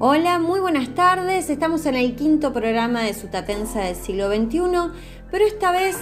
[0.00, 1.50] Hola, muy buenas tardes.
[1.50, 4.60] Estamos en el quinto programa de Sutatensa del siglo XXI,
[5.28, 5.96] pero esta vez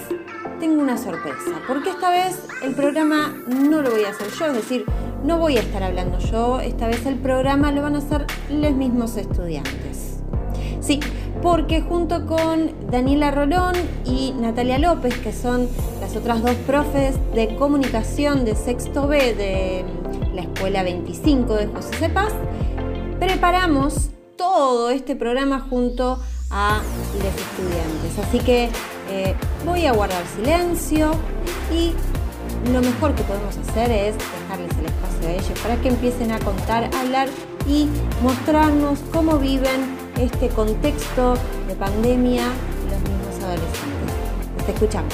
[0.59, 4.53] tengo una sorpresa, porque esta vez el programa no lo voy a hacer yo, es
[4.53, 4.85] decir,
[5.23, 8.71] no voy a estar hablando yo, esta vez el programa lo van a hacer los
[8.73, 10.19] mismos estudiantes.
[10.79, 10.99] Sí,
[11.41, 13.73] porque junto con Daniela Rolón
[14.05, 15.67] y Natalia López, que son
[16.01, 19.85] las otras dos profes de comunicación de sexto B de
[20.35, 22.31] la Escuela 25 de José Cepaz,
[23.19, 26.19] preparamos todo este programa junto
[26.51, 26.81] a
[27.13, 28.19] los estudiantes.
[28.19, 28.69] Así que
[29.09, 29.35] eh,
[29.65, 31.11] voy a guardar silencio
[31.73, 31.93] y
[32.71, 36.39] lo mejor que podemos hacer es dejarles el espacio a ellos para que empiecen a
[36.39, 37.27] contar, hablar
[37.67, 37.87] y
[38.21, 41.35] mostrarnos cómo viven este contexto
[41.67, 42.43] de pandemia
[42.89, 44.65] los mismos adolescentes.
[44.65, 45.13] Te escuchamos.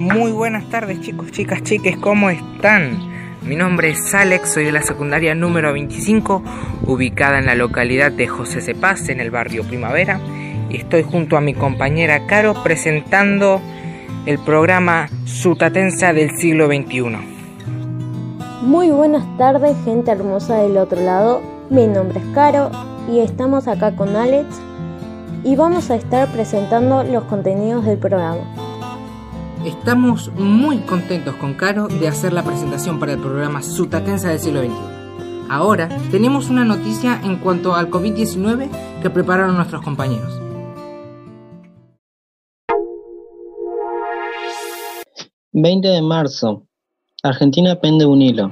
[0.00, 3.11] Muy buenas tardes chicos, chicas, chiques, ¿cómo están?
[3.44, 6.42] Mi nombre es Alex, soy de la secundaria número 25,
[6.86, 10.20] ubicada en la localidad de José Cepaz, en el barrio Primavera,
[10.70, 13.60] y estoy junto a mi compañera Caro presentando
[14.26, 17.02] el programa Sutatensa del siglo XXI.
[18.62, 21.42] Muy buenas tardes, gente hermosa del otro lado.
[21.68, 22.70] Mi nombre es Caro
[23.10, 24.46] y estamos acá con Alex
[25.42, 28.61] y vamos a estar presentando los contenidos del programa.
[29.64, 34.60] Estamos muy contentos con Caro de hacer la presentación para el programa Sutatensa del siglo
[34.60, 34.72] XXI.
[35.48, 38.68] Ahora tenemos una noticia en cuanto al COVID-19
[39.00, 40.40] que prepararon nuestros compañeros.
[45.52, 46.66] ...20 de marzo...
[47.22, 48.50] Argentina pende un hilo.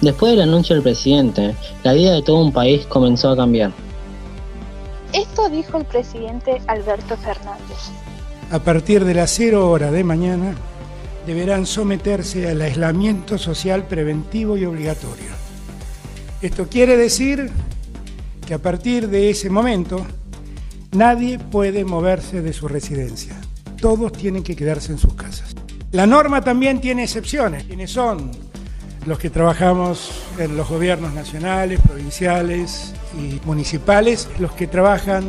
[0.00, 3.72] Después del anuncio del presidente, la vida de todo un país comenzó a cambiar.
[5.12, 8.03] Esto dijo el presidente Alberto Fernández
[8.54, 10.54] a partir de las 0 hora de mañana,
[11.26, 15.30] deberán someterse al aislamiento social preventivo y obligatorio.
[16.40, 17.50] Esto quiere decir
[18.46, 20.06] que a partir de ese momento
[20.92, 23.34] nadie puede moverse de su residencia.
[23.80, 25.52] Todos tienen que quedarse en sus casas.
[25.90, 27.64] La norma también tiene excepciones.
[27.64, 28.30] ¿Quiénes son?
[29.04, 35.24] Los que trabajamos en los gobiernos nacionales, provinciales y municipales, los que trabajan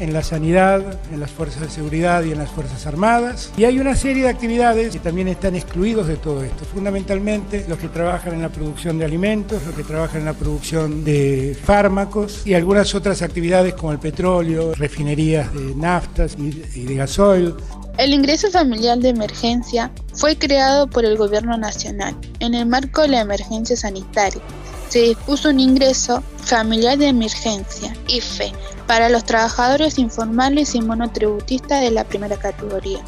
[0.00, 3.52] en la sanidad, en las fuerzas de seguridad y en las Fuerzas Armadas.
[3.56, 6.64] Y hay una serie de actividades que también están excluidos de todo esto.
[6.64, 11.04] Fundamentalmente los que trabajan en la producción de alimentos, los que trabajan en la producción
[11.04, 17.54] de fármacos y algunas otras actividades como el petróleo, refinerías de naftas y de gasoil.
[17.98, 23.08] El ingreso familiar de emergencia fue creado por el Gobierno Nacional en el marco de
[23.08, 24.40] la emergencia sanitaria.
[24.88, 28.52] Se dispuso un ingreso familiar de emergencia, IFE,
[28.90, 32.98] para los trabajadores informales y monotributistas de la primera categoría.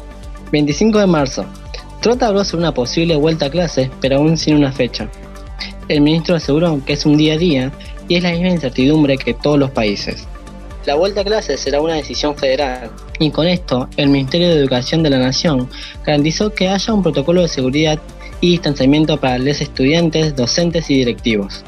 [0.53, 1.45] 25 de marzo.
[1.99, 5.09] Trota habló sobre una posible vuelta a clases, pero aún sin una fecha.
[5.89, 7.71] El ministro aseguró que es un día a día
[8.07, 10.25] y es la misma incertidumbre que todos los países.
[10.85, 12.89] La vuelta a clases será una decisión federal
[13.19, 15.69] y con esto el Ministerio de Educación de la Nación
[16.05, 17.99] garantizó que haya un protocolo de seguridad
[18.39, 21.65] y distanciamiento para los estudiantes, docentes y directivos.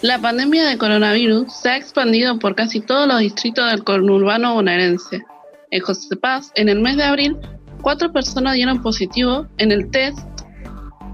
[0.00, 5.24] La pandemia de coronavirus se ha expandido por casi todos los distritos del conurbano bonaerense.
[5.72, 7.36] En José Paz, en el mes de abril,
[7.82, 10.20] cuatro personas dieron positivo en el test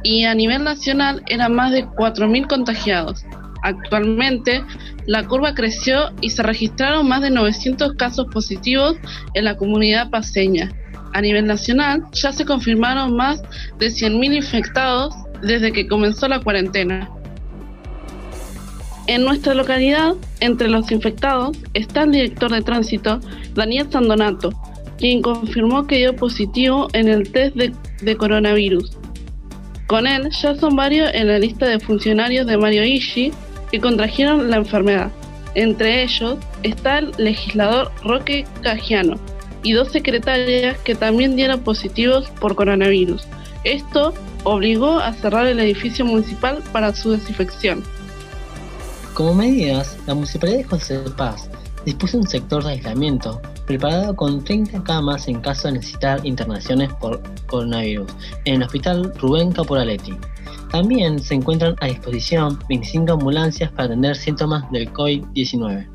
[0.02, 3.24] y a nivel nacional eran más de 4.000 contagiados.
[3.62, 4.62] Actualmente,
[5.06, 8.98] la curva creció y se registraron más de 900 casos positivos
[9.32, 10.70] en la comunidad paseña.
[11.14, 13.42] A nivel nacional, ya se confirmaron más
[13.78, 17.08] de 100.000 infectados desde que comenzó la cuarentena.
[19.06, 23.20] En nuestra localidad, entre los infectados, está el director de tránsito,
[23.54, 24.50] Daniel Sandonato,
[24.97, 28.97] quien confirmó que dio positivo en el test de, coronavirus.
[29.88, 33.31] Con él ya son varios en la lista de funcionarios de Mario Ishi
[33.70, 35.10] que contrajeron la enfermedad.
[35.54, 39.17] Entre ellos está el legislador Roque Cajiano
[39.62, 43.26] y dos secretarias que también dieron positivos por coronavirus.
[43.64, 44.14] Esto
[44.44, 47.84] obligó a cerrar el edificio municipal para su desinfección.
[49.14, 51.49] Como medidas, la Municipalidad de José Paz
[51.84, 57.22] dispuso un sector de aislamiento preparado con 30 camas en caso de necesitar internaciones por
[57.46, 58.11] coronavirus
[58.44, 60.19] en el Hospital Rubén Caporaletti.
[60.72, 65.88] También se encuentran a disposición 25 ambulancias para atender síntomas del COVID-19.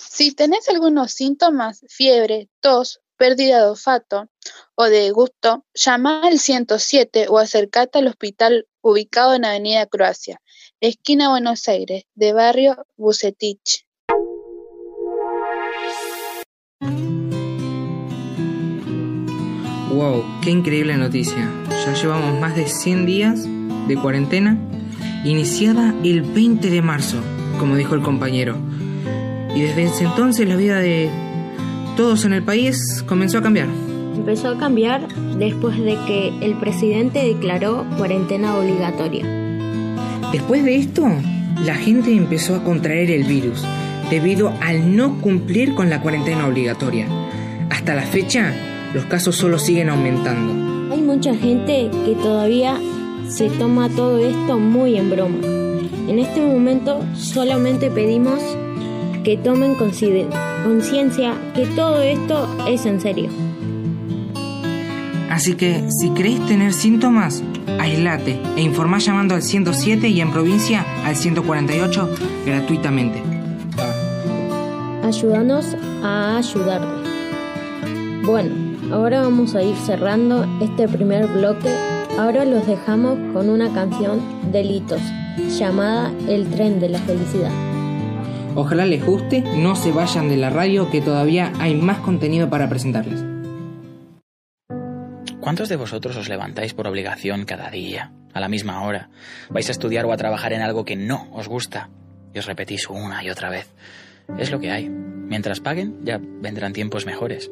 [0.00, 4.30] Si tenés algunos síntomas, fiebre, tos, pérdida de olfato
[4.74, 10.40] o de gusto, llama al 107 o acercate al hospital ubicado en Avenida Croacia
[10.80, 13.86] esquina Buenos Aires, de barrio Bucetich.
[19.90, 21.50] Wow, qué increíble noticia.
[21.84, 23.46] Ya llevamos más de 100 días
[23.88, 24.58] de cuarentena
[25.24, 27.16] iniciada el 20 de marzo,
[27.58, 28.56] como dijo el compañero.
[29.54, 31.10] Y desde ese entonces la vida de
[31.96, 33.68] todos en el país comenzó a cambiar.
[34.14, 35.08] Empezó a cambiar
[35.38, 39.45] después de que el presidente declaró cuarentena obligatoria.
[40.32, 41.06] Después de esto,
[41.64, 43.62] la gente empezó a contraer el virus
[44.10, 47.06] debido al no cumplir con la cuarentena obligatoria.
[47.70, 48.52] Hasta la fecha,
[48.94, 50.94] los casos solo siguen aumentando.
[50.94, 52.78] Hay mucha gente que todavía
[53.28, 55.38] se toma todo esto muy en broma.
[56.08, 58.40] En este momento solamente pedimos
[59.24, 63.28] que tomen conciencia que todo esto es en serio.
[65.30, 67.42] Así que si creéis tener síntomas,
[67.78, 72.10] aislate e informá llamando al 107 y en provincia al 148
[72.44, 73.22] gratuitamente.
[75.02, 77.08] Ayúdanos a ayudarte.
[78.24, 78.54] Bueno,
[78.92, 81.68] ahora vamos a ir cerrando este primer bloque.
[82.18, 84.20] Ahora los dejamos con una canción
[84.50, 85.02] de Litos
[85.58, 87.52] llamada El tren de la felicidad.
[88.54, 92.68] Ojalá les guste, no se vayan de la radio que todavía hay más contenido para
[92.68, 93.35] presentarles.
[95.46, 99.10] ¿Cuántos de vosotros os levantáis por obligación cada día, a la misma hora?
[99.48, 101.88] ¿Vais a estudiar o a trabajar en algo que no os gusta?
[102.34, 103.72] Y os repetís una y otra vez.
[104.38, 104.88] Es lo que hay.
[104.88, 107.48] Mientras paguen, ya vendrán tiempos mejores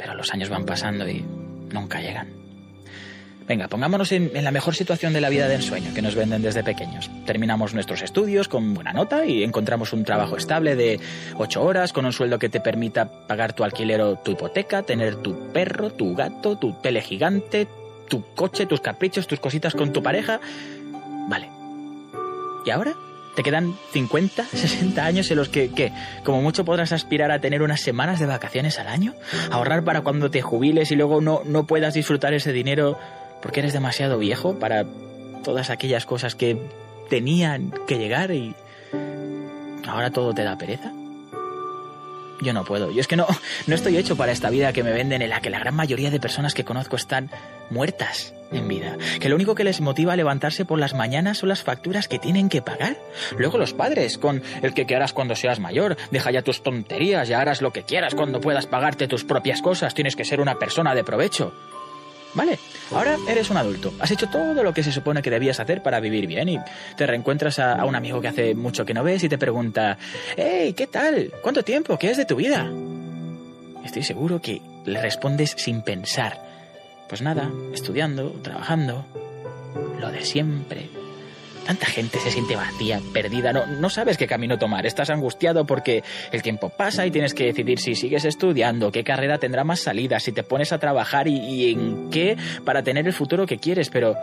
[0.00, 1.22] pero los años van pasando y
[1.72, 2.39] nunca llegan.
[3.50, 6.62] Venga, pongámonos en, la mejor situación de la vida de ensueño que nos venden desde
[6.62, 7.10] pequeños.
[7.26, 11.00] Terminamos nuestros estudios con buena nota y encontramos un trabajo estable de
[11.36, 15.16] ocho horas con un sueldo que te permita pagar tu alquiler o tu hipoteca, tener
[15.16, 17.66] tu perro, tu gato, tu tele gigante,
[18.08, 20.38] tu coche, tus caprichos, tus cositas con tu pareja.
[21.28, 21.48] Vale.
[22.64, 22.94] ¿Y ahora?
[23.34, 25.92] Te quedan 50, 60 años en los que, ¿qué?
[26.22, 29.14] Como mucho podrás aspirar a tener unas semanas de vacaciones al año,
[29.50, 32.96] ahorrar para cuando te jubiles y luego no, no puedas disfrutar ese dinero
[33.42, 34.84] porque eres demasiado viejo para
[35.44, 36.58] todas aquellas cosas que
[37.08, 38.54] tenían que llegar y
[39.86, 40.92] ahora todo te da pereza.
[42.42, 42.90] Yo no puedo.
[42.90, 43.26] Yo es que no,
[43.66, 46.10] no estoy hecho para esta vida que me venden en la que la gran mayoría
[46.10, 47.30] de personas que conozco están
[47.68, 48.96] muertas en vida.
[49.20, 52.18] Que lo único que les motiva a levantarse por las mañanas son las facturas que
[52.18, 52.96] tienen que pagar.
[53.36, 55.96] Luego los padres, con el que, harás cuando seas mayor.
[56.10, 59.94] Deja ya tus tonterías, y harás lo que quieras cuando puedas pagarte tus propias cosas.
[59.94, 61.52] Tienes que ser una persona de provecho.
[62.34, 62.58] Vale,
[62.92, 63.92] ahora eres un adulto.
[63.98, 66.58] Has hecho todo lo que se supone que debías hacer para vivir bien y
[66.96, 69.98] te reencuentras a, un amigo que hace mucho que no ves y te pregunta,
[70.36, 71.32] hey, ¿qué tal?
[71.42, 71.98] ¿Cuánto tiempo?
[71.98, 72.70] ¿Qué es de tu vida?
[73.84, 76.40] Estoy seguro que le respondes sin pensar.
[77.08, 79.04] Pues nada, estudiando, trabajando,
[79.98, 80.99] lo de siempre.
[81.70, 86.02] Tanta gente se siente vacía, perdida, no, no sabes qué camino tomar, estás angustiado porque
[86.32, 90.24] el tiempo pasa y tienes que decidir si sigues estudiando, qué carrera tendrá más salidas,
[90.24, 94.16] si te pones a trabajar y, en qué para tener el futuro que quieres, pero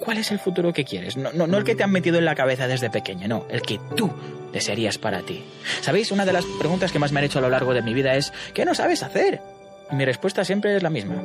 [0.00, 1.16] ¿cuál es el futuro que quieres?
[1.16, 3.62] No, no, no el que te han metido en la cabeza desde pequeño, no, el
[3.62, 4.10] que tú
[4.52, 5.44] desearías para ti.
[5.82, 6.10] ¿Sabéis?
[6.10, 8.16] Una de las preguntas que más me han hecho a lo largo de mi vida
[8.16, 9.40] es ¿qué no sabes hacer?
[9.92, 11.22] Y mi respuesta siempre es la misma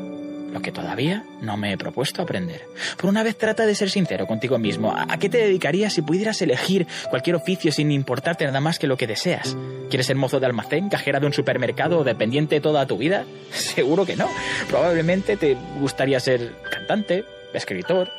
[0.51, 2.67] lo que todavía no me he propuesto aprender.
[2.97, 4.93] Por una vez trata de ser sincero contigo mismo.
[4.95, 8.97] ¿A qué te dedicarías si pudieras elegir cualquier oficio sin importarte nada más que lo
[8.97, 9.55] que deseas?
[9.89, 13.25] ¿Quieres ser mozo de almacén, cajera de un supermercado o dependiente toda tu vida?
[13.51, 14.27] Seguro que no.
[14.69, 18.09] Probablemente te gustaría ser cantante, escritor,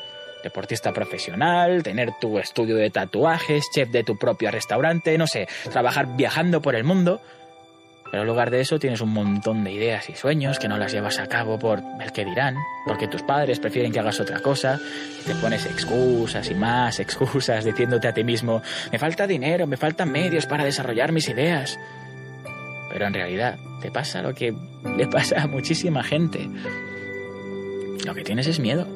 [0.43, 6.17] deportista profesional, tener tu estudio de tatuajes, chef de tu propio restaurante, no sé, trabajar
[6.17, 7.21] viajando por el mundo.
[8.13, 10.93] Pero en lugar de eso tienes un montón de ideas y sueños que no las
[10.93, 14.79] llevas a cabo por el que dirán, porque tus padres prefieren que hagas otra cosa,
[15.27, 18.61] te pones excusas y más excusas diciéndote a ti mismo,
[18.93, 21.79] me falta dinero, me faltan medios para desarrollar mis ideas.
[22.91, 24.55] Pero en realidad te pasa lo que
[24.95, 26.51] le pasa a muchísima gente.
[28.05, 28.87] Lo que tienes es miedo.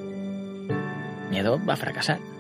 [1.31, 2.36] Miedo va a fracasar.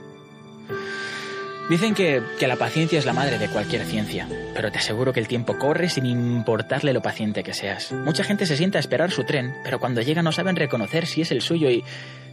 [1.69, 5.27] Dicen que, la paciencia es la madre de cualquier ciencia, pero te aseguro que el
[5.27, 7.91] tiempo corre sin importarle lo paciente que seas.
[7.91, 11.23] Mucha gente se sienta a esperar su tren, pero cuando llega no saben reconocer si
[11.23, 11.83] es el suyo y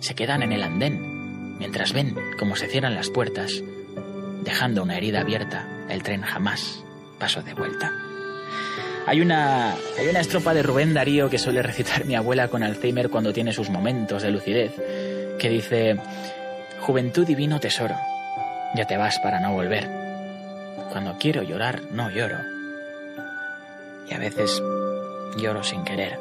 [0.01, 3.63] se quedan en el andén, mientras ven cómo se cierran las puertas,
[4.43, 5.67] dejando una herida abierta.
[5.89, 6.83] El tren jamás
[7.17, 7.91] pasó de vuelta.
[9.07, 13.09] Hay una, hay una estrofa de Rubén Darío que suele recitar mi abuela con Alzheimer
[13.09, 14.73] cuando tiene sus momentos de lucidez,
[15.39, 15.97] que dice,
[16.81, 17.95] Juventud divino tesoro
[18.75, 19.89] ya te vas para no volver.
[20.91, 22.37] Cuando quiero llorar, no lloro.
[24.09, 24.61] Y a veces
[25.37, 26.17] lloro sin querer.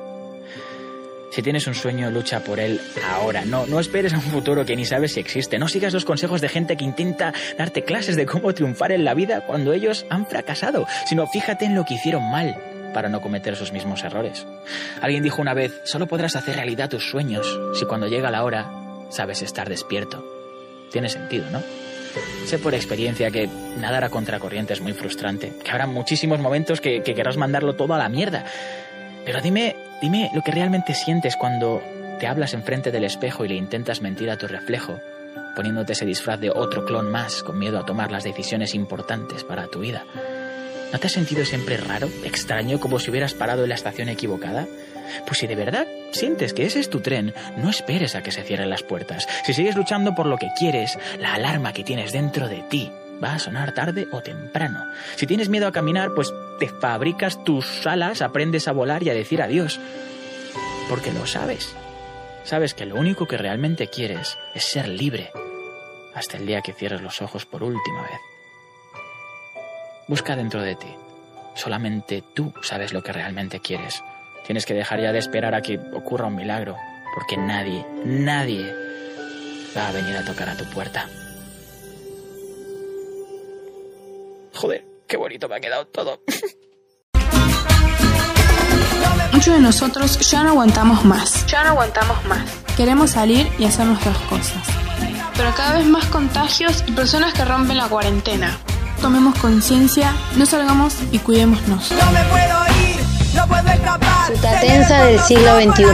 [1.33, 2.79] Si tienes un sueño, lucha por él
[3.11, 3.45] ahora.
[3.47, 5.59] No, no esperes a un futuro que ni sabes si existe.
[5.59, 9.15] No sigas los consejos de gente que intenta darte clases de cómo triunfar en la
[9.15, 12.55] vida cuando ellos han fracasado, sino fíjate en lo que hicieron mal
[12.93, 14.47] para no cometer esos mismos errores.
[15.01, 18.71] Alguien dijo una vez, solo podrás hacer realidad tus sueños si cuando llega la hora
[19.09, 20.23] sabes estar despierto.
[20.91, 21.63] Tiene sentido, ¿no?
[22.47, 27.03] Sé por experiencia que nadar a contracorriente es muy frustrante, que habrá muchísimos momentos que,
[27.03, 28.45] que querrás mandarlo todo a la mierda.
[29.25, 31.83] Pero dime, dime lo que realmente sientes cuando
[32.19, 35.01] te hablas enfrente del espejo y le intentas mentir a tu reflejo,
[35.57, 39.67] poniéndote ese disfraz de otro clon más con miedo a tomar las decisiones importantes para
[39.67, 40.05] tu vida.
[40.93, 44.67] ¿No te has sentido siempre raro, extraño, como si hubieras parado en la estación equivocada?
[45.27, 48.43] Pues si de verdad sientes que ese es tu tren, no esperes a que se
[48.43, 49.29] cierren las puertas.
[49.45, 52.91] Si sigues luchando por lo que quieres, la alarma que tienes dentro de ti
[53.23, 54.85] va a sonar tarde o temprano.
[55.17, 59.15] Si tienes miedo a caminar, pues te fabricas tus alas, aprendes a volar y a
[59.15, 59.81] decir adiós.
[60.89, 61.75] Porque lo sabes.
[62.45, 65.31] Sabes que lo único que realmente quieres es ser libre.
[66.15, 68.21] Hasta el día que cierres los ojos por última vez.
[70.09, 70.89] Busca dentro de ti.
[71.55, 74.03] Solamente tú sabes lo que realmente quieres.
[74.47, 76.77] Tienes que dejar ya de esperar a que ocurra un milagro,
[77.15, 78.75] porque nadie, nadie
[79.77, 81.09] va a venir a tocar a tu puerta.
[84.55, 86.21] Joder, qué bonito me ha quedado todo.
[89.33, 91.47] Muchos de nosotros ya no aguantamos más.
[91.47, 92.43] Ya no aguantamos más.
[92.77, 94.69] Queremos salir y hacer nuestras cosas.
[95.37, 98.59] Pero cada vez más contagios y personas que rompen la cuarentena.
[99.01, 101.91] Tomemos conciencia, no salgamos y cuidémonos.
[101.91, 102.62] No me puedo
[103.35, 104.35] no puedo escapar.
[104.35, 105.85] Sutatensa del siglo XXI.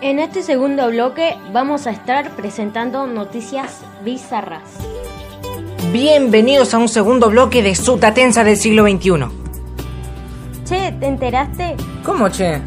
[0.00, 4.62] En este segundo bloque vamos a estar presentando noticias bizarras.
[5.92, 9.26] Bienvenidos a un segundo bloque de Sutatensa del siglo XXI.
[10.64, 11.76] Che, ¿te enteraste?
[12.04, 12.60] ¿Cómo, che?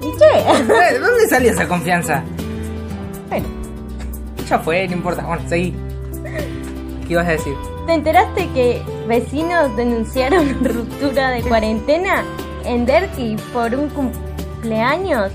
[0.00, 0.64] ¿Y che?
[0.64, 2.22] ¿De dónde salió esa confianza?
[3.28, 3.46] Bueno,
[4.48, 5.24] ya fue, no importa.
[5.24, 5.74] Bueno, seguí.
[7.06, 7.71] ¿Qué ibas a decir?
[7.86, 12.24] ¿Te enteraste que vecinos denunciaron ruptura de cuarentena
[12.64, 15.32] en Derqui por un cumpleaños?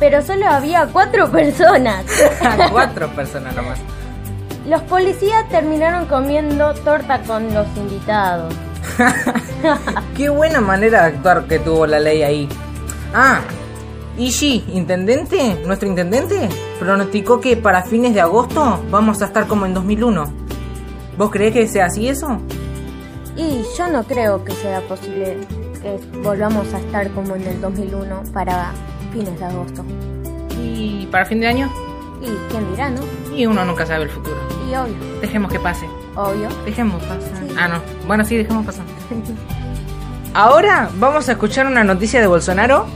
[0.00, 2.04] Pero solo había cuatro personas.
[2.72, 3.78] Cuatro personas nomás.
[4.66, 8.52] Los policías terminaron comiendo torta con los invitados.
[10.16, 12.48] Qué buena manera de actuar que tuvo la ley ahí.
[13.14, 13.40] Ah,
[14.18, 16.48] Ishi, intendente, nuestro intendente,
[16.78, 20.44] pronosticó que para fines de agosto vamos a estar como en 2001.
[21.16, 22.38] ¿Vos creés que sea así eso?
[23.36, 25.38] Y yo no creo que sea posible
[25.82, 28.72] que volvamos a estar como en el 2001 para
[29.12, 29.84] fines de agosto.
[30.62, 31.70] ¿Y para fin de año?
[32.22, 33.02] Y quién dirá, ¿no?
[33.34, 34.36] Y uno nunca sabe el futuro.
[34.68, 35.86] Y obvio, Dejemos que pase.
[36.16, 36.48] obvio.
[36.64, 37.44] Dejemos pasar.
[37.58, 37.80] Ah, no.
[38.06, 38.84] Bueno, sí, dejemos pasar.
[40.34, 42.86] Ahora vamos a escuchar una noticia de Bolsonaro.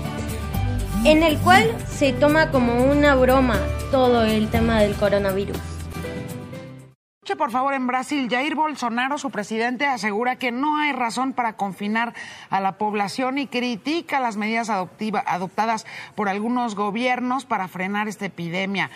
[1.04, 3.56] En el cual se toma como una broma
[3.92, 5.56] todo el tema del coronavirus.
[7.36, 12.14] Por favor, en Brasil, Jair Bolsonaro, su presidente, asegura que no hay razón para confinar
[12.50, 18.26] a la población y critica las medidas adoptiva- adoptadas por algunos gobiernos para frenar esta
[18.26, 18.90] epidemia.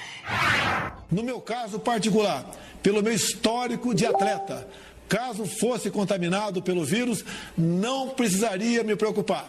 [1.11, 2.45] No meu caso particular,
[2.83, 4.67] pelo meu histórico de atleta,
[5.09, 7.25] caso fosse contaminado pelo vírus,
[7.57, 9.45] não precisaria me preocupar.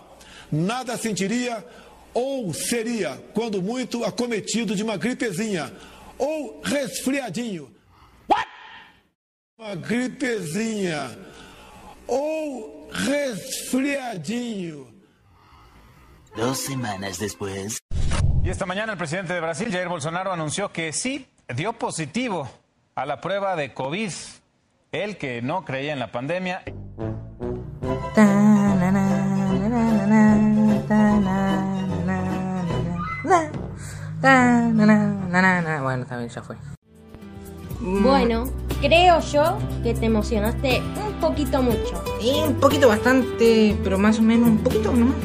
[0.51, 1.65] Nada sentiria
[2.13, 5.73] ou seria, quando muito, acometido de uma gripezinha
[6.17, 7.72] ou resfriadinho.
[9.63, 11.17] Uma gripezinha
[12.05, 14.87] ou resfriadinho.
[16.35, 17.79] Dos semanas después.
[18.43, 22.49] Y esta mañana el presidente de Brasil, Jair Bolsonaro, anunció que sí dio positivo
[22.93, 24.11] a la prueba de COVID.
[24.91, 26.61] Él que no creía en la pandemia.
[35.81, 36.57] Bueno, también ya fue.
[37.79, 38.45] Bueno,
[38.83, 42.03] creo yo que te emocionaste un poquito mucho.
[42.21, 45.15] Y un poquito bastante, pero más o menos un poquito nomás.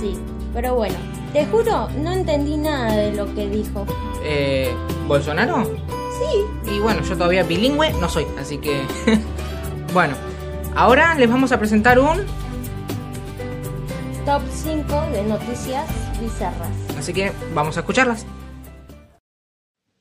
[0.00, 0.16] Sí,
[0.54, 0.94] pero bueno,
[1.32, 3.86] te juro, no entendí nada de lo que dijo.
[4.22, 4.72] Eh,
[5.08, 5.64] ¿Bolsonaro?
[5.64, 6.70] Sí.
[6.70, 8.82] Y bueno, yo todavía bilingüe no soy, así que...
[9.92, 10.14] bueno,
[10.76, 12.24] ahora les vamos a presentar un...
[14.24, 15.90] Top 5 de noticias
[16.20, 16.70] bizarras.
[16.96, 18.24] Así que vamos a escucharlas.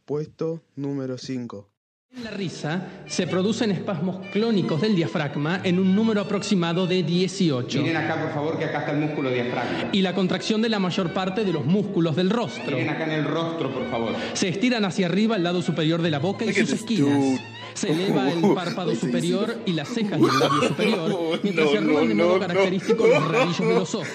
[0.06, 1.71] Puesto número 5.
[2.14, 7.82] En la risa se producen espasmos clónicos del diafragma en un número aproximado de 18.
[7.82, 9.90] Miren acá, por favor, que acá está el músculo diafragma.
[9.94, 12.76] Y la contracción de la mayor parte de los músculos del rostro.
[12.76, 14.14] Miren acá en el rostro, por favor.
[14.34, 17.40] Se estiran hacia arriba el lado superior de la boca y sus esquinas.
[17.76, 22.16] Se eleva el párpado superior y las cejas del labio superior, mientras se arrugan de
[22.16, 24.10] modo característico los rabillos de los ojos.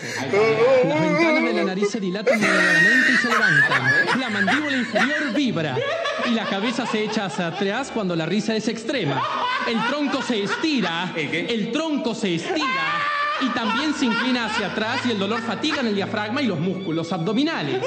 [0.84, 4.20] Las ventanas de la nariz se dilatan moderadamente y se levantan.
[4.20, 5.78] La mandíbula inferior vibra
[6.28, 9.22] y la cabeza se echa hacia atrás cuando la risa es extrema.
[9.68, 13.06] El tronco se estira, el tronco se estira
[13.40, 16.58] y también se inclina hacia atrás y el dolor fatiga en el diafragma y los
[16.58, 17.82] músculos abdominales.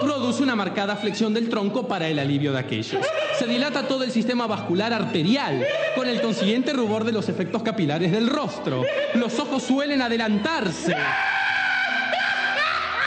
[0.00, 3.00] produce una marcada flexión del tronco para el alivio de aquellos.
[3.38, 8.12] Se dilata todo el sistema vascular arterial, con el consiguiente rubor de los efectos capilares
[8.12, 8.84] del rostro.
[9.14, 10.94] Los ojos suelen adelantarse.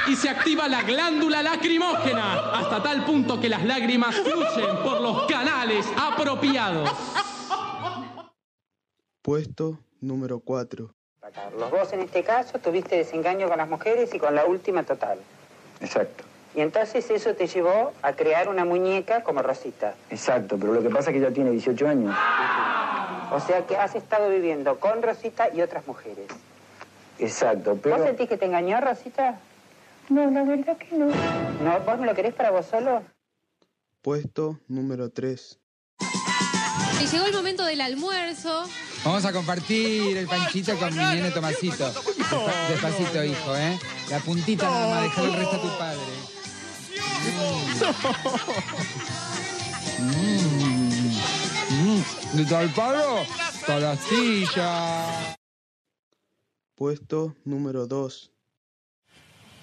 [0.09, 5.27] Y se activa la glándula lacrimógena hasta tal punto que las lágrimas fluyen por los
[5.27, 6.89] canales apropiados.
[9.21, 10.91] Puesto número 4.
[11.31, 15.19] Carlos, vos en este caso tuviste desengaño con las mujeres y con la última total.
[15.79, 16.23] Exacto.
[16.55, 19.93] Y entonces eso te llevó a crear una muñeca como Rosita.
[20.09, 22.15] Exacto, pero lo que pasa es que ella tiene 18 años.
[23.31, 26.25] O sea que has estado viviendo con Rosita y otras mujeres.
[27.19, 27.97] Exacto, pero...
[27.97, 29.39] ¿Vos sentís que te engañó Rosita?
[30.09, 31.05] No, la verdad que no.
[31.07, 31.79] ¿No?
[31.85, 33.03] ¿Vos no lo querés para vos solo?
[34.01, 35.59] Puesto número 3.
[37.01, 38.63] Y llegó el momento del almuerzo.
[39.05, 41.91] Vamos a compartir el panchito con mi nene Tomasito.
[41.93, 43.79] Despa- Despacito, hijo, ¿eh?
[44.09, 45.99] La puntita nada más, dejar el resto a tu padre.
[49.99, 51.13] Mm.
[51.71, 52.37] Mm.
[52.37, 53.23] ¿De tal palo?
[53.65, 55.35] Para la silla.
[56.75, 58.31] Puesto número 2.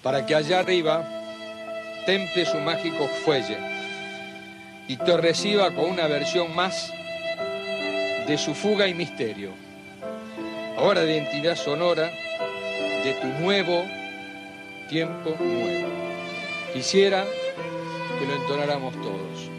[0.07, 1.05] Para que allá arriba
[2.05, 3.57] temple su mágico fuelle
[4.87, 6.93] y te reciba con una versión más
[8.25, 9.51] de su fuga y misterio.
[10.77, 12.09] Ahora de identidad sonora
[13.03, 13.83] de tu nuevo
[14.89, 15.89] tiempo nuevo.
[16.71, 17.25] Quisiera
[18.17, 19.51] que lo entonáramos todos.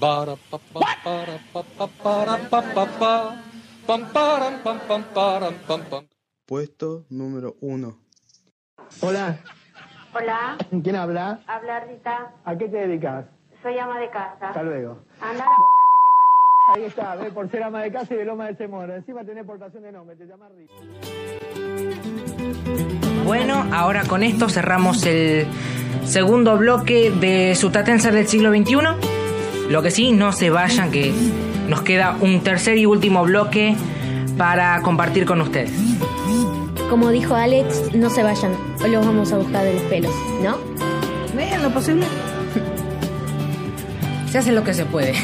[0.00, 3.42] Bara, pa, pa, para, pa, pa, para, pa, pa, pa.
[3.86, 6.11] Pam, param, pam, pam, param, pam, pam.
[6.52, 7.94] Puesto número 1.
[9.00, 9.38] Hola,
[10.12, 11.40] Hola, ¿quién habla?
[11.46, 13.24] habla Rita, ¿A qué te dedicas?
[13.62, 14.48] soy ama de casa.
[14.48, 14.98] Hasta luego.
[15.22, 15.46] Anda
[16.76, 18.96] Ahí está, ve, por ser ama de casa y de Loma de Semora.
[18.96, 20.74] Encima tenés portación de nombre, te llamas Rita.
[23.24, 25.46] Bueno, ahora con esto cerramos el
[26.04, 29.70] segundo bloque de Sutatensa del siglo XXI.
[29.70, 31.14] Lo que sí, no se vayan, que
[31.70, 33.74] nos queda un tercer y último bloque
[34.36, 35.72] para compartir con ustedes.
[36.92, 38.52] Como dijo Alex, no se vayan,
[38.84, 40.58] hoy los vamos a buscar de los pelos, ¿no?
[41.34, 42.06] Vean lo posible.
[44.30, 45.14] Se hace lo que se puede.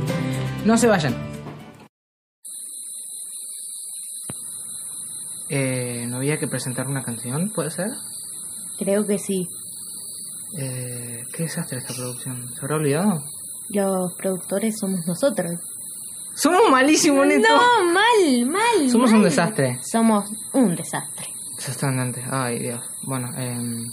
[0.64, 1.14] no se vayan.
[5.48, 7.52] Eh, ¿No había que presentar una canción?
[7.54, 7.90] ¿Puede ser?
[8.80, 9.46] Creo que sí.
[10.58, 12.44] Eh, ¿Qué desastre esta producción?
[12.48, 13.22] ¿Se habrá olvidado?
[13.68, 15.52] Los productores somos nosotros.
[16.38, 17.48] Somos malísimos en esto.
[17.48, 18.88] No, mal, mal.
[18.88, 19.80] Somos un desastre.
[19.82, 21.26] Somos un desastre.
[21.56, 22.22] Desastrante.
[22.30, 22.80] Ay, Dios.
[23.02, 23.84] Bueno, em,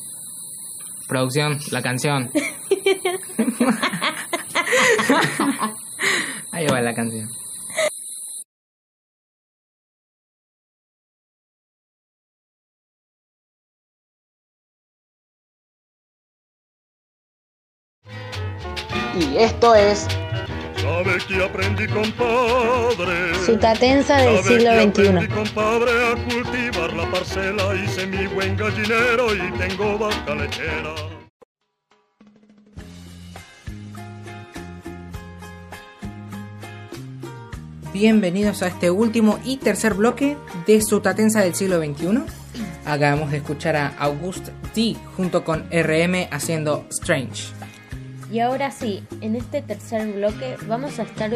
[1.08, 2.29] producción, la canción.
[6.51, 7.27] Ahí va la canción.
[19.19, 20.08] Y esto es
[20.95, 23.36] Sabe que aprendí, compadre.
[23.45, 25.08] Sutatensa del siglo XXI.
[25.10, 27.75] aprendí, compadre, a cultivar la parcela.
[27.75, 30.95] Hice mi buen gallinero y tengo vaca lechera.
[37.91, 42.23] Bienvenidos a este último y tercer bloque de Sutatensa del siglo XXI.
[42.86, 47.64] Acabamos de escuchar a August D junto con RM haciendo Strange.
[48.31, 51.31] Y ahora sí, en este tercer bloque vamos a estar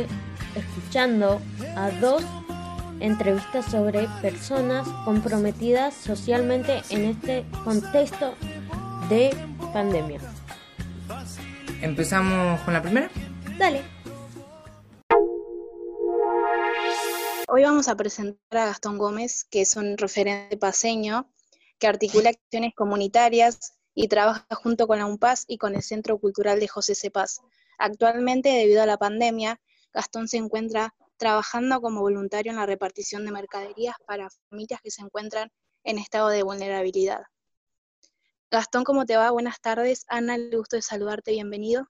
[0.56, 1.39] escuchando
[1.75, 2.23] a dos
[2.99, 8.34] entrevistas sobre personas comprometidas socialmente en este contexto
[9.08, 9.36] de
[9.71, 10.19] pandemia.
[11.82, 13.10] Empezamos con la primera.
[13.58, 13.82] Dale.
[17.47, 21.30] Hoy vamos a presentar a Gastón Gómez, que es un referente paseño
[21.80, 26.60] que articula acciones comunitarias y trabaja junto con la UNPAS y con el Centro Cultural
[26.60, 27.39] de José Cepaz.
[27.78, 29.60] Actualmente, debido a la pandemia,
[29.93, 35.02] Gastón se encuentra trabajando como voluntario en la repartición de mercaderías para familias que se
[35.02, 35.52] encuentran
[35.84, 37.23] en estado de vulnerabilidad.
[38.52, 39.30] Gastón, ¿cómo te va?
[39.32, 40.06] Buenas tardes.
[40.08, 41.88] Ana, le gusto de saludarte, bienvenido.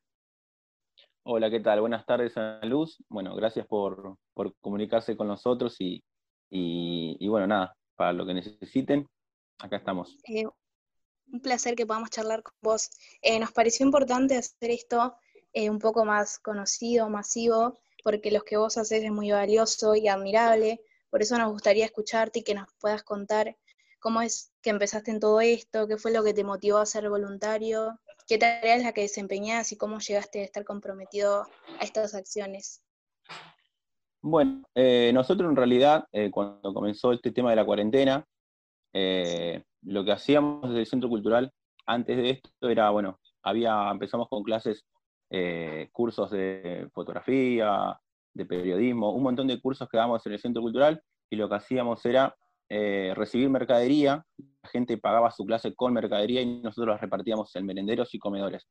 [1.24, 1.82] Hola, ¿qué tal?
[1.82, 2.98] Buenas tardes, Ana Luz.
[3.08, 6.04] Bueno, gracias por, por comunicarse con nosotros y,
[6.50, 9.08] y, y bueno, nada, para lo que necesiten,
[9.60, 10.18] acá estamos.
[10.24, 10.46] Eh,
[11.32, 12.90] un placer que podamos charlar con vos.
[13.22, 15.16] Eh, nos pareció importante hacer esto
[15.54, 20.08] eh, un poco más conocido, masivo, porque lo que vos haces es muy valioso y
[20.08, 20.82] admirable.
[21.10, 23.58] Por eso nos gustaría escucharte y que nos puedas contar
[24.00, 27.10] cómo es que empezaste en todo esto, qué fue lo que te motivó a ser
[27.10, 31.48] voluntario, qué tarea es la que desempeñás y cómo llegaste a estar comprometido
[31.80, 32.82] a estas acciones.
[34.22, 38.26] Bueno, eh, nosotros en realidad, cuando comenzó este tema de la cuarentena,
[38.94, 41.52] eh, lo que hacíamos desde el Centro Cultural,
[41.86, 44.86] antes de esto era, bueno, había, empezamos con clases,
[45.30, 48.00] eh, cursos de fotografía,
[48.34, 51.56] de periodismo, un montón de cursos que dábamos en el centro cultural y lo que
[51.56, 52.36] hacíamos era
[52.70, 57.66] eh, recibir mercadería, la gente pagaba su clase con mercadería y nosotros la repartíamos en
[57.66, 58.68] merenderos y comedores.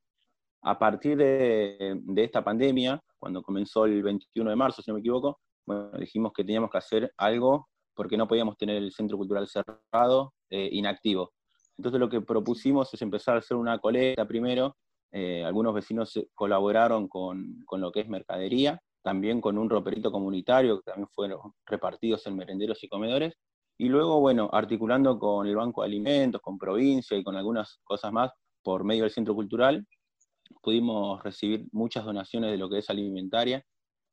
[0.63, 5.41] A partir de, esta pandemia, cuando comenzó el 21 de marzo, si no me equivoco,
[5.67, 10.33] bueno, dijimos que teníamos que hacer algo porque no podíamos tener el centro cultural cerrado,
[10.51, 11.33] eh, inactivo.
[11.77, 14.77] Entonces lo que propusimos es empezar a hacer una colecta primero.
[15.11, 20.77] Eh, algunos vecinos colaboraron con, con, lo que es mercadería, también con un roperito comunitario,
[20.77, 23.35] que también fueron repartidos en merenderos y comedores.
[23.77, 28.13] Y luego, bueno, articulando con el Banco de Alimentos, con provincia y con algunas cosas
[28.13, 28.31] más
[28.63, 29.85] por medio del Centro Cultural,
[30.63, 33.65] pudimos recibir muchas donaciones de lo que es alimentaria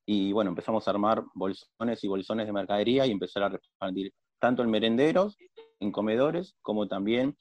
[0.05, 4.63] y bueno, empezamos a armar bolsones y bolsones de mercadería y empezar a repartir tanto
[4.63, 5.37] en merenderos,
[5.79, 7.35] en comedores, como también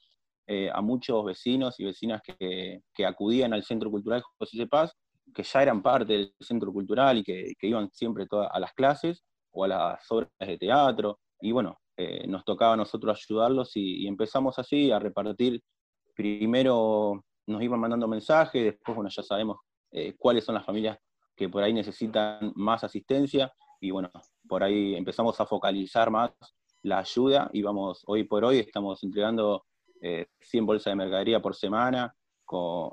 [0.47, 4.93] eh, a muchos vecinos y vecinas que, que, acudían al Centro Cultural José de Paz,
[5.33, 9.23] que ya eran parte del Centro Cultural y que, que iban siempre a las clases
[9.51, 11.19] o a las obras de teatro.
[11.41, 15.61] Y bueno, eh, nos tocaba a nosotros ayudarlos y, y empezamos así a repartir
[16.15, 19.59] primero nos iban mandando mensajes, después, bueno, ya sabemos
[19.91, 20.97] eh, cuáles son las familias
[21.35, 24.09] que por ahí necesitan más asistencia y bueno,
[24.47, 26.31] por ahí empezamos a focalizar más
[26.83, 29.65] la ayuda y vamos, hoy por hoy estamos entregando
[29.99, 32.15] 100 eh, bolsas de mercadería por semana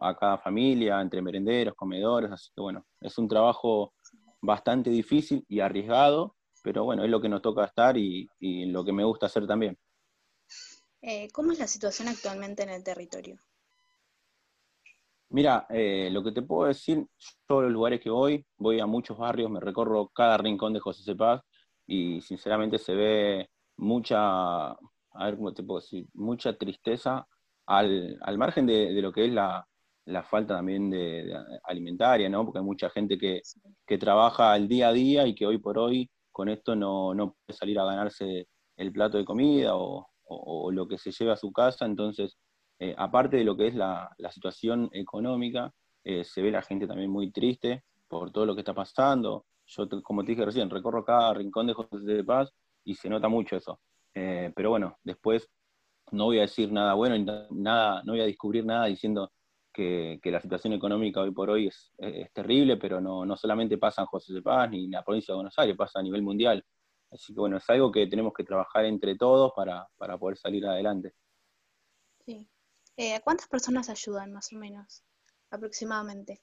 [0.01, 3.93] a cada familia, entre merenderos, comedores, así que bueno, es un trabajo
[4.41, 8.93] bastante difícil y arriesgado, pero bueno, es lo que nos toca estar y, lo que
[8.93, 9.79] me gusta hacer también.
[11.03, 13.37] Eh, ¿Cómo es la situación actualmente en el territorio?
[15.33, 17.07] Mira, eh, lo que te puedo decir,
[17.49, 21.03] yo los lugares que voy, voy a muchos barrios, me recorro cada rincón de José
[21.05, 21.41] Cepaz
[21.87, 27.27] y sinceramente se ve mucha, a ver cómo te puedo decir, mucha tristeza
[27.65, 29.67] al, margen de, lo que es la,
[30.25, 32.45] falta también de, alimentaria, ¿no?
[32.45, 33.41] Porque hay mucha gente que,
[33.99, 37.15] trabaja al día a día y que hoy por hoy con esto no,
[37.47, 41.37] puede salir a ganarse el plato de comida o, o lo que se lleva a
[41.37, 42.37] su casa, entonces
[42.83, 47.11] eh, aparte de lo que es la, situación económica, eh, se ve la gente también
[47.11, 49.47] muy triste por todo lo que está pasando.
[49.67, 53.29] Yo, como te dije recién, recorro cada rincón de José de Paz y se nota
[53.29, 53.79] mucho eso.
[54.13, 55.49] Eh, pero bueno, después
[56.11, 59.31] no voy a decir nada bueno, nada, no voy a descubrir nada diciendo
[59.73, 61.93] que, la situación económica hoy por hoy es,
[62.33, 65.37] terrible, pero no, no, solamente pasa en José de Paz ni en la provincia de
[65.37, 66.65] Buenos Aires, pasa a nivel mundial.
[67.13, 70.67] Así que bueno, es algo que tenemos que trabajar entre todos para, para poder salir
[70.67, 71.15] adelante.
[72.97, 75.05] Eh, ¿Cuántas personas ayudan más o menos,
[75.51, 76.43] aproximadamente?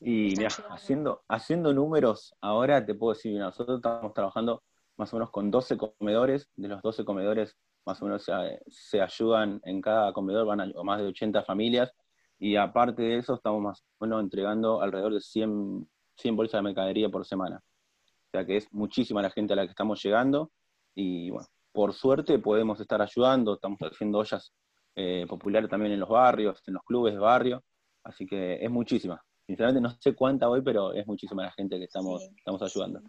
[0.00, 4.62] Y mira, haciendo, haciendo números, ahora te puedo decir, nosotros estamos trabajando
[4.96, 8.24] más o menos con 12 comedores, de los 12 comedores más o menos
[8.68, 11.92] se, ayudan en cada comedor, van a más de 80 familias,
[12.38, 16.62] y aparte de eso estamos más o menos entregando alrededor de 100, 100 bolsas de
[16.62, 17.60] mercadería por semana.
[18.00, 20.50] O sea que es muchísima la gente a la que estamos llegando,
[20.94, 24.52] y bueno, por suerte podemos estar ayudando, estamos haciendo ollas
[24.94, 27.64] eh, popular también en los barrios, en los clubes de barrio,
[28.04, 29.22] así que es muchísima.
[29.46, 33.00] Sinceramente no sé cuánta hoy, pero es muchísima la gente que estamos, estamos ayudando.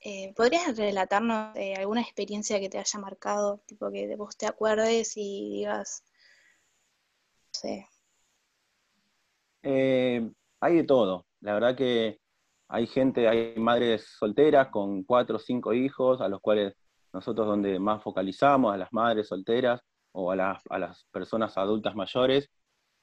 [0.00, 5.16] Eh, ¿Podrías relatarnos eh, alguna experiencia que te haya marcado, tipo que vos te acuerdes
[5.16, 6.04] y digas,
[7.46, 7.86] no sé?
[10.60, 11.26] hay de todo.
[11.40, 12.20] La verdad que
[12.68, 16.74] hay gente, hay madres solteras con cuatro o cinco hijos, a los cuales
[17.12, 19.80] nosotros donde más focalizamos, a las madres solteras,
[20.16, 22.50] o a las, a las personas adultas mayores.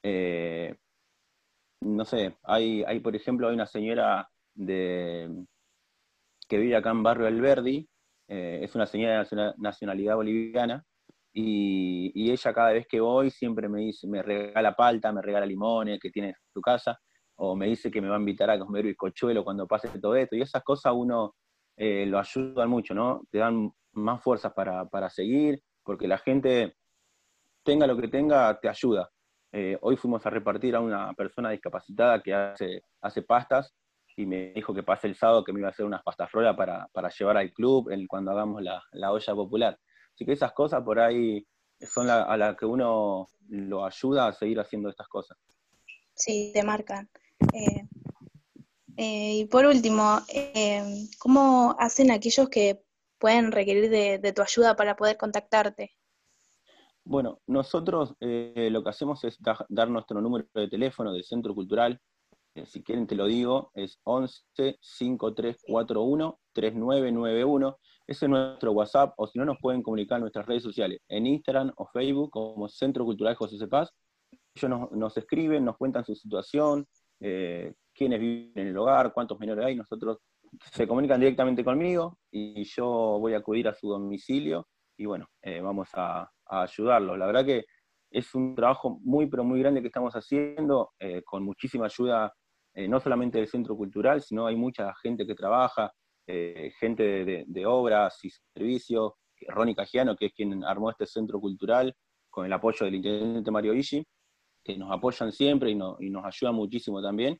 [0.02, 0.74] Eh,
[1.80, 5.44] no sé, hay, hay, por ejemplo, hay una señora de,
[6.48, 7.88] que vive acá en Barrio Alberdi,
[8.28, 10.84] eh, es una señora de nacionalidad boliviana,
[11.32, 15.46] y, y, ella cada vez que voy siempre me dice, me regala palta, me regala
[15.46, 16.98] limones que tiene en su casa,
[17.36, 20.36] o me dice que me va a invitar a comer bizcochuelo cuando pase todo esto,
[20.36, 21.34] y esas cosas uno
[21.76, 23.22] eh, lo ayudan mucho, ¿no?
[23.30, 26.76] Te dan más fuerzas para, para seguir, porque la gente
[27.64, 29.10] tenga lo que tenga, te ayuda.
[29.52, 33.74] Eh, hoy fuimos a repartir a una persona discapacitada que hace, hace pastas
[34.16, 36.54] y me dijo que pase el sábado que me iba a hacer unas pastas frola
[36.56, 39.78] para, para llevar al club cuando hagamos la, la, olla popular.
[40.12, 41.44] Así que esas cosas por ahí
[41.80, 45.36] son a las que uno lo ayuda a seguir haciendo estas cosas.
[46.14, 47.08] Sí, te marcan.
[47.52, 47.88] Eh,
[48.96, 50.20] eh, y por último,
[51.18, 52.84] ¿cómo hacen aquellos que
[53.18, 55.92] pueden requerir de tu ayuda para poder contactarte?
[57.04, 59.38] Bueno, nosotros eh, lo que hacemos es
[59.68, 62.00] dar nuestro número de teléfono del Centro Cultural,
[62.66, 67.78] si quieren te lo digo, es 11 5341 3991.
[68.06, 71.26] Ese es nuestro WhatsApp, o si no nos pueden comunicar en nuestras redes sociales, en
[71.26, 73.90] Instagram o Facebook como Centro Cultural José Cepaz.
[74.54, 76.86] Ellos nos, nos escriben, nos cuentan su situación,
[77.20, 79.74] eh, quiénes viven en el hogar, cuántos menores hay.
[79.74, 80.18] Nosotros
[80.72, 85.60] se comunican directamente conmigo y yo voy a acudir a su domicilio y bueno, eh,
[85.60, 87.18] vamos a, a ayudarlos.
[87.18, 87.64] La verdad que
[88.14, 92.32] es un trabajo muy, pero muy grande que estamos haciendo, eh, con muchísima ayuda,
[92.72, 95.92] eh, no solamente del Centro Cultural, sino hay mucha gente que trabaja,
[96.26, 99.14] eh, gente de, de, obras y servicios,
[99.48, 101.92] Ronnie Cagiano, que es quien armó este Centro Cultural,
[102.30, 104.04] con el apoyo del Intendente Mario Ishi,
[104.62, 107.38] que nos apoyan siempre y, no, y nos ayudan muchísimo también.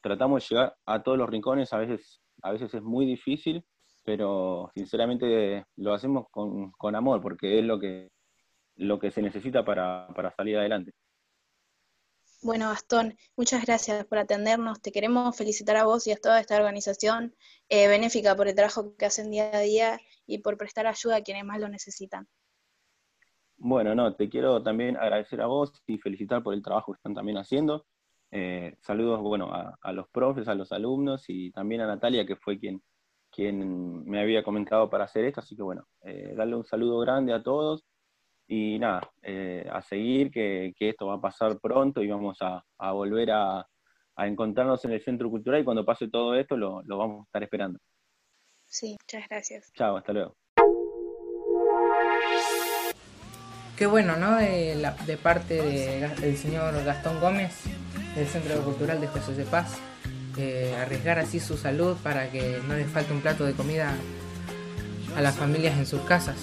[0.00, 3.64] tratamos de llegar a todos los rincones, a veces, a veces es muy difícil,
[4.06, 8.12] pero sinceramente lo hacemos con, con amor, porque es lo que,
[8.76, 10.92] lo que se necesita para, para salir adelante.
[12.40, 14.80] Bueno, Gastón, muchas gracias por atendernos.
[14.80, 17.34] Te queremos felicitar a vos y a toda esta organización
[17.68, 21.22] eh, benéfica por el trabajo que hacen día a día y por prestar ayuda a
[21.22, 22.28] quienes más lo necesitan.
[23.56, 27.14] Bueno, no, te quiero también agradecer a vos y felicitar por el trabajo que están
[27.14, 27.84] también haciendo.
[28.30, 32.36] Eh, saludos, bueno, a, a, los profes, a los alumnos y también a Natalia, que
[32.36, 32.80] fue quien,
[33.36, 35.40] quien me había comentado para hacer esto.
[35.40, 37.84] Así que bueno, eh, darle un saludo grande a todos
[38.48, 42.64] y nada, eh, a seguir, que, que, esto va a pasar pronto y vamos a,
[42.78, 43.58] a volver a,
[44.16, 47.24] a, encontrarnos en el Centro Cultural y cuando pase todo esto lo, lo vamos a
[47.24, 47.78] estar esperando.
[48.64, 49.72] Sí, muchas gracias.
[49.74, 50.34] Chao, hasta luego.
[53.76, 54.36] Qué bueno, ¿no?
[54.36, 57.64] De, la, de parte del de señor Gastón Gómez,
[58.14, 59.78] del Centro Cultural de José de Paz,
[60.38, 63.94] eh, arriesgar así su salud para que no les falte un plato de comida
[65.16, 66.36] a las familias en sus casas.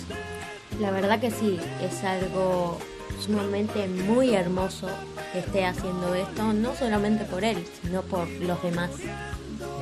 [0.80, 2.80] La verdad que sí, es algo
[3.24, 4.88] sumamente muy hermoso
[5.32, 8.92] que esté haciendo esto, no solamente por él, sino por los demás.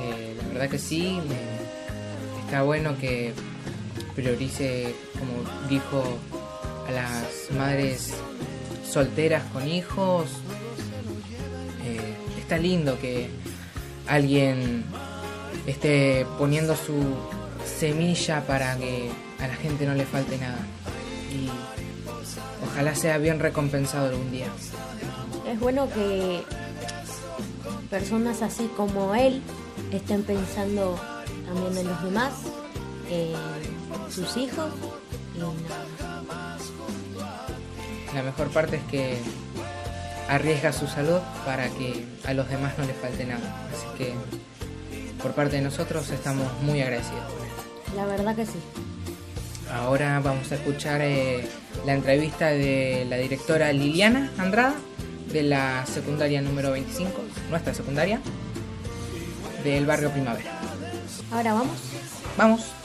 [0.00, 3.32] Eh, la verdad que sí, eh, está bueno que
[4.14, 6.04] priorice, como dijo,
[6.86, 8.12] a las madres
[8.88, 10.26] solteras con hijos.
[11.84, 13.28] Eh, está lindo que
[14.06, 14.84] alguien
[15.66, 17.16] esté poniendo su
[17.64, 19.10] semilla para que
[19.40, 20.58] a la gente no le falte nada.
[21.32, 21.48] Y
[22.66, 24.46] ojalá sea bien recompensado algún día.
[25.50, 26.42] Es bueno que
[27.90, 29.42] personas así como él
[29.92, 30.98] estén pensando
[31.46, 32.32] también en los demás,
[33.10, 33.34] en
[34.10, 34.70] sus hijos
[35.36, 35.54] y.
[38.14, 39.18] La mejor parte es que
[40.34, 43.68] arriesga su salud para que a los demás no les falte nada.
[43.70, 44.14] Así que
[45.22, 47.96] por parte de nosotros estamos muy agradecidos con él.
[47.96, 48.58] La verdad que sí.
[49.72, 51.46] Ahora vamos a escuchar eh,
[51.86, 54.74] la entrevista de la directora Liliana Andrada
[55.32, 58.20] de la secundaria número 25, nuestra secundaria,
[59.64, 60.50] del barrio Primavera.
[61.30, 61.78] Ahora vamos.
[62.36, 62.81] Vamos.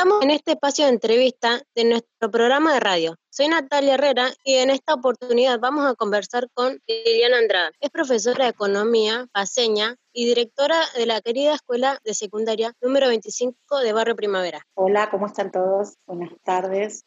[0.00, 3.16] Estamos en este espacio de entrevista de nuestro programa de radio.
[3.28, 7.72] Soy Natalia Herrera y en esta oportunidad vamos a conversar con Liliana Andrade.
[7.80, 13.80] Es profesora de Economía, paseña y directora de la querida Escuela de Secundaria número 25
[13.80, 14.62] de Barrio Primavera.
[14.72, 15.98] Hola, ¿cómo están todos?
[16.06, 17.04] Buenas tardes.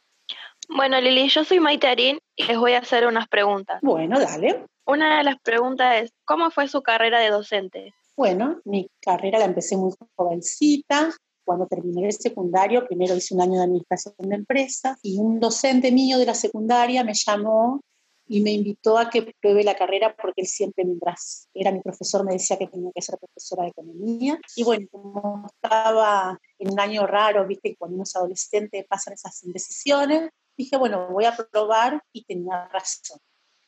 [0.69, 3.79] Bueno, Lili, yo soy Maite Arín y les voy a hacer unas preguntas.
[3.81, 4.67] Bueno, dale.
[4.85, 7.95] Una de las preguntas es, ¿cómo fue su carrera de docente?
[8.15, 11.09] Bueno, mi carrera la empecé muy jovencita,
[11.43, 15.91] cuando terminé el secundario, primero hice un año de administración de empresas y un docente
[15.91, 17.81] mío de la secundaria me llamó
[18.25, 22.25] y me invitó a que pruebe la carrera porque él siempre, mientras era mi profesor,
[22.25, 24.39] me decía que tenía que ser profesora de economía.
[24.55, 30.29] Y bueno, como estaba en un año raro, viste, cuando unos adolescentes pasan esas indecisiones,
[30.57, 33.19] dije, bueno, voy a probar y tenía razón.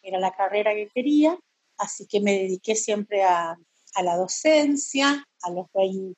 [0.02, 1.38] Era la carrera que quería,
[1.78, 3.58] así que me dediqué siempre a,
[3.96, 6.16] a la docencia, a los 20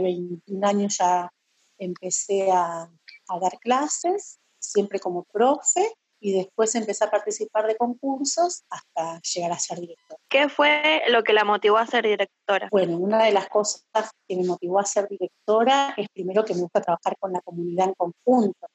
[0.00, 1.32] 21 años ya
[1.78, 8.62] empecé a, a, dar clases, siempre como profe, y después empecé a participar de concursos
[8.68, 10.20] hasta llegar a ser directora.
[10.28, 12.68] ¿Qué fue lo que la motivó a ser directora?
[12.70, 13.82] Bueno, una de las cosas
[14.28, 17.88] que me motivó a ser directora es primero que me gusta trabajar con la comunidad
[17.88, 18.66] en conjunto,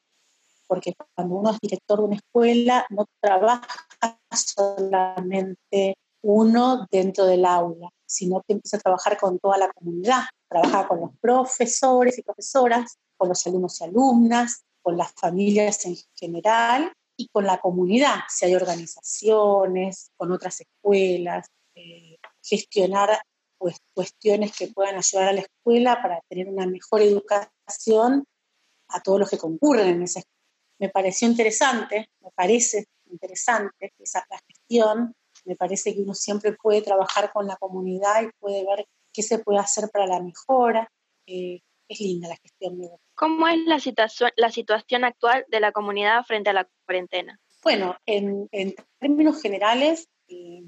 [0.68, 3.68] porque cuando uno es director de una escuela no trabaja
[4.32, 10.88] solamente uno dentro del aula, sino que empieza a trabajar con toda la comunidad, trabaja
[10.88, 16.94] con los profesores y profesoras, con los alumnos y alumnas, con las familias en general
[17.18, 23.20] y con la comunidad, si hay organizaciones, con otras escuelas, eh, gestionar
[23.58, 28.26] pues, cuestiones que puedan ayudar a la escuela para tener una mejor educación
[28.90, 30.36] a todos los que concurren en esa escuela.
[30.78, 35.14] Me pareció interesante, me parece interesante esa gestión
[35.46, 39.40] Me parece que uno siempre puede trabajar con la comunidad y puede ver qué se
[39.40, 40.92] puede hacer para la mejora.
[41.26, 45.72] Eh, es linda la gestión de ¿Cómo es la situación, la situación actual de la
[45.72, 47.40] comunidad frente a la cuarentena?
[47.64, 48.50] Bueno, en,
[49.00, 50.64] términos generales, eh,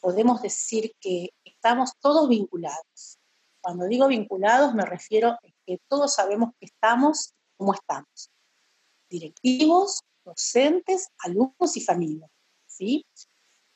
[0.00, 3.18] podemos decir que estamos todos vinculados.
[3.60, 8.30] Cuando digo vinculados me refiero a que todos sabemos que estamos como estamos.
[9.08, 12.30] Directivos, docentes, alumnos y familias.
[12.66, 13.06] ¿sí?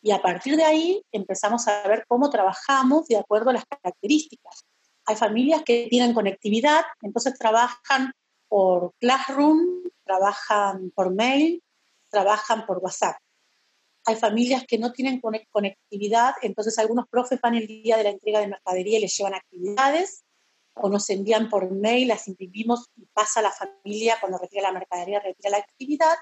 [0.01, 4.65] Y a partir de ahí empezamos a ver cómo trabajamos de acuerdo a las características.
[5.07, 8.13] Hay familias que tienen conectividad, entonces trabajan
[8.49, 11.63] por Classroom, trabajan por mail,
[12.11, 13.17] trabajan por WhatsApp.
[14.07, 18.41] Hay familias que no tienen conectividad, entonces algunos profes van el día de la entrega
[18.41, 20.25] de mercadería y les llevan actividades
[20.75, 24.73] o nos envían por mail, las imprimimos y pasa a la familia cuando retira la
[24.73, 26.17] mercadería, retira la actividad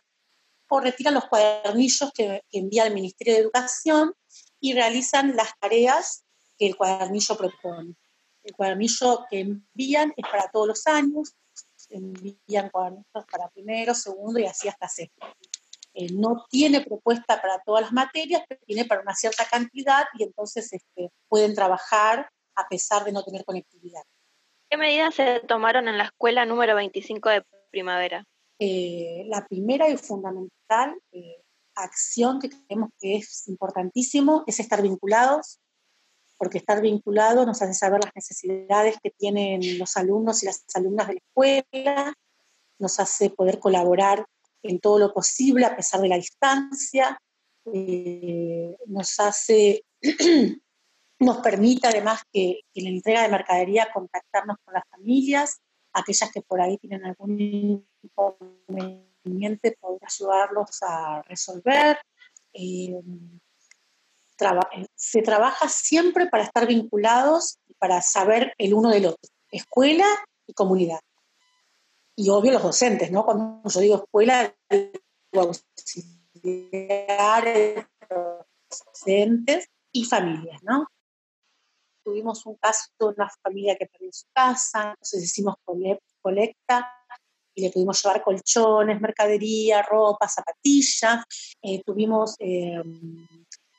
[0.69, 4.15] o retiran los cuadernillos que, envía el Ministerio de Educación
[4.61, 6.25] y realizan las tareas
[6.59, 7.95] que el cuadernillo propone.
[8.43, 11.35] El cuadernillo que envían es para todos los años,
[11.91, 15.27] envían cuadernillos para primero, segundo y así hasta sexto.
[15.95, 20.25] Eh, no tiene propuesta para todas las materias, pero tiene para una cierta cantidad y
[20.25, 24.03] entonces este, pueden trabajar a pesar de no tener conectividad.
[24.69, 28.27] ¿Qué medidas se tomaron en la escuela número 25 de primavera?
[28.59, 31.43] Eh, la primera y fundamental eh,
[31.75, 35.61] acción que creemos que es importantísimo es estar vinculados,
[36.39, 41.09] porque estar vinculados nos hace saber las necesidades que tienen los alumnos y las alumnas
[41.09, 42.15] de la escuela,
[42.79, 44.27] nos hace poder colaborar
[44.63, 47.19] en todo lo posible a pesar de la distancia,
[47.73, 49.85] eh, nos hace,
[51.19, 55.61] nos permite además que, que la entrega de mercadería contactarnos con las familias,
[55.97, 61.99] aquellas que por ahí tienen algún inconveniente, poder ayudarlos a resolver.
[62.53, 63.01] Eh,
[64.95, 70.07] se trabaja siempre para estar vinculados y para saber el uno del otro, escuela
[70.47, 71.01] y comunidad.
[72.15, 73.25] Y obvio los docentes, ¿no?
[73.25, 74.55] Cuando yo digo escuela,
[75.33, 75.53] digo
[78.69, 80.87] docentes y familias, ¿no?
[82.07, 85.57] Tuvimos un caso de una familia que perdió su casa, entonces hicimos
[86.23, 86.89] colecta
[87.53, 91.25] y le pudimos llevar colchones, mercadería, ropa, zapatillas.
[91.61, 92.81] Eh, tuvimos eh,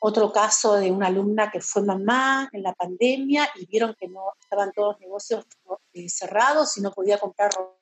[0.01, 4.33] otro caso de una alumna que fue mamá en la pandemia y vieron que no
[4.41, 5.45] estaban todos los negocios
[5.93, 7.77] eh, cerrados y no podía comprar ropa.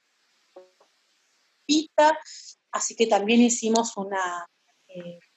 [2.71, 4.45] Así que también hicimos una,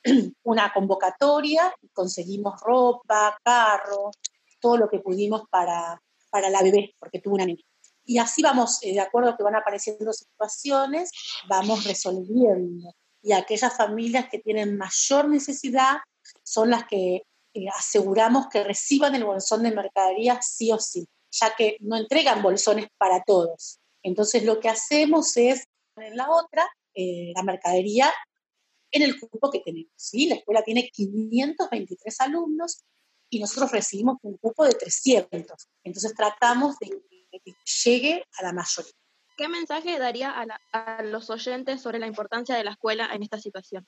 [0.42, 4.10] una convocatoria y conseguimos ropa, carro,
[4.60, 7.62] todo lo que pudimos para, para la bebé, porque tuvo una niña.
[8.04, 11.10] Y así vamos, eh, de acuerdo que van apareciendo situaciones,
[11.46, 12.94] vamos resolviendo.
[13.22, 15.98] Y aquellas familias que tienen mayor necesidad
[16.42, 17.22] son las que
[17.54, 22.42] eh, aseguramos que reciban el bolsón de mercadería sí o sí, ya que no entregan
[22.42, 23.78] bolsones para todos.
[24.02, 25.64] Entonces lo que hacemos es
[25.96, 28.12] en la otra eh, la mercadería
[28.90, 29.92] en el grupo que tenemos.
[29.96, 30.28] ¿sí?
[30.28, 32.84] La escuela tiene 523 alumnos
[33.30, 35.68] y nosotros recibimos un cupo de 300.
[35.84, 36.88] Entonces tratamos de
[37.44, 38.92] que llegue a la mayoría.
[39.36, 40.34] ¿Qué mensaje daría
[40.72, 43.86] a, los oyentes sobre la importancia de la escuela en esta situación?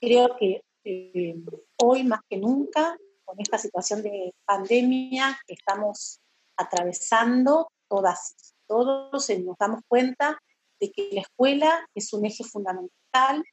[0.00, 1.36] Creo que eh,
[1.80, 6.20] hoy más que nunca, con esta situación de pandemia que estamos
[6.56, 10.40] atravesando, todas, todos nos damos cuenta
[10.80, 13.44] de que la escuela es un eje fundamental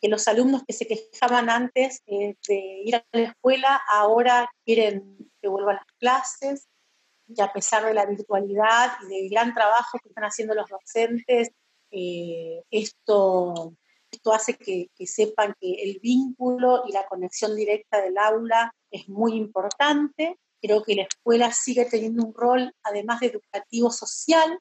[0.00, 5.30] que los alumnos que se quejaban antes eh, de ir a la escuela ahora quieren
[5.40, 6.68] que vuelvan las clases
[7.26, 11.50] y a pesar de la virtualidad y del gran trabajo que están haciendo los docentes,
[11.90, 13.74] eh, esto,
[14.10, 19.08] esto hace que, que, sepan que el vínculo y la conexión directa del aula es
[19.08, 20.38] muy importante.
[20.60, 24.58] Creo que la escuela sigue teniendo un rol, además de educativo social,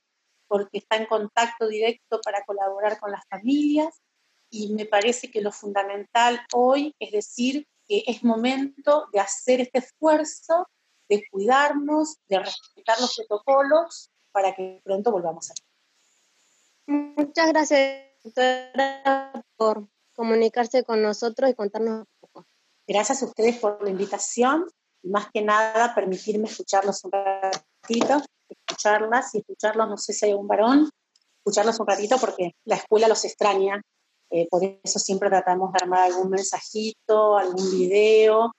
[0.47, 4.01] porque está en contacto directo para colaborar con las familias
[4.50, 9.80] y me parece que lo fundamental hoy es decir que es momento de hacer este
[9.80, 10.68] esfuerzo,
[11.10, 15.54] de cuidarnos, de respetar los protocolos para que pronto volvamos a
[16.88, 22.45] Muchas gracias, doctora, por comunicarse con nosotros y contarnos un poco.
[22.88, 24.66] Gracias a ustedes por la invitación
[25.04, 30.34] y más que nada permitirme escucharlos un ratito, escucharlas y escucharlos, no sé si hay
[30.34, 30.89] un varón,
[31.39, 33.82] escucharlos un ratito porque la escuela los extraña
[34.30, 38.51] eh, por eso siempre tratamos de armar algún mensajito, algún video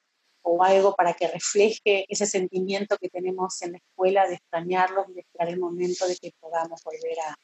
[0.42, 5.14] o algo para que refleje ese sentimiento que tenemos en la escuela de extrañarlos y
[5.14, 7.34] de esperar el momento de que podamos volver a,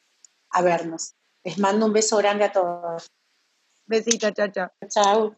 [0.49, 1.13] a vernos.
[1.43, 3.07] Les mando un beso grande a todos.
[3.85, 4.71] Besito, chao, chao.
[4.89, 5.35] Chao.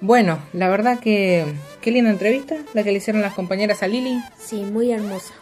[0.00, 1.44] Bueno, la verdad que
[1.80, 4.22] qué linda entrevista la que le hicieron las compañeras a Lili.
[4.38, 5.34] Sí, muy hermosa.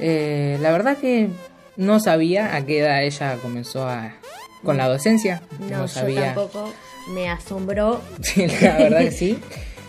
[0.00, 1.30] Eh, la verdad que
[1.80, 4.12] no sabía a qué edad ella comenzó a,
[4.62, 5.42] con la docencia.
[5.58, 6.34] No, sabía.
[6.34, 6.72] yo tampoco.
[7.08, 8.02] Me asombró.
[8.22, 9.38] Sí, la verdad que sí.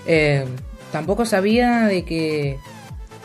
[0.08, 0.46] Eh,
[0.94, 2.58] tampoco sabía de que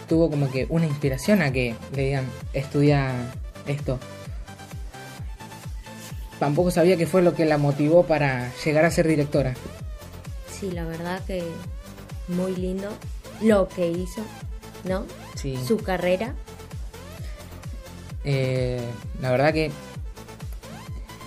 [0.09, 3.13] tuvo como que una inspiración a que le digan estudia
[3.69, 4.01] esto.
[6.41, 9.55] Tampoco sabía qué fue lo que la motivó para llegar a ser directora.
[10.51, 11.45] Sí, la verdad que
[12.27, 12.89] muy lindo
[13.41, 14.23] lo que hizo,
[14.85, 15.05] ¿no?
[15.37, 15.57] Sí.
[15.65, 16.35] Su carrera.
[18.27, 18.81] Eh,
[19.23, 19.71] la verdad que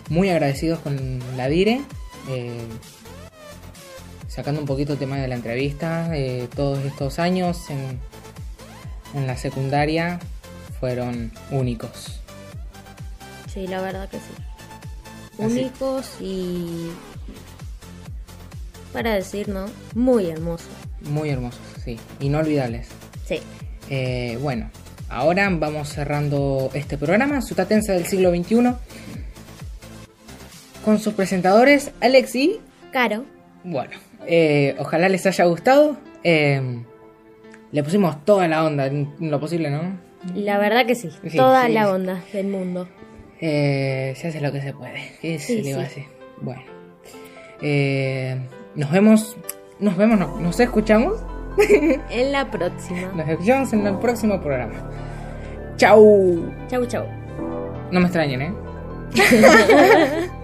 [0.10, 1.82] muy agradecidos con la Dire.
[2.30, 2.60] eh,
[4.28, 8.00] sacando un poquito el tema de la entrevista, eh, todos estos años en,
[9.16, 10.20] en la secundaria
[10.80, 12.22] fueron únicos.
[13.52, 15.44] Sí, la verdad que sí.
[15.44, 15.60] Así.
[15.60, 16.92] Únicos y
[18.94, 19.66] para decir, ¿no?
[19.96, 20.66] Muy hermoso.
[21.02, 21.98] Muy hermosos, sí.
[22.20, 22.88] Inolvidables.
[23.26, 23.40] Sí.
[23.90, 24.70] Eh, bueno,
[25.10, 28.74] ahora vamos cerrando este programa, Sutatensa del siglo XXI,
[30.86, 32.60] con sus presentadores Alex y
[32.92, 33.26] Caro.
[33.64, 33.92] Bueno,
[34.26, 35.98] eh, ojalá les haya gustado.
[36.24, 36.84] Eh,
[37.72, 40.00] le pusimos toda la onda, en lo posible, ¿no?
[40.34, 41.10] La verdad que sí.
[41.28, 41.74] Sí, Toda sí.
[41.74, 42.88] la onda del mundo.
[43.40, 45.14] Eh, se hace lo que se puede.
[45.22, 45.88] ¿Qué se Sí, le va a?
[46.42, 46.62] Bueno.
[47.62, 48.38] Eh,
[48.76, 49.38] nos vemos.
[49.80, 51.22] Nos vemos, no, nos escuchamos.
[52.10, 53.12] En la próxima.
[53.16, 54.74] Nos escuchamos en el próximo programa.
[55.78, 56.52] Chau.
[56.68, 57.06] Chau, chau.
[57.92, 58.54] No me extrañen, ¿eh?